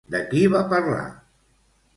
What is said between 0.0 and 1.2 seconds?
De qui va parlar?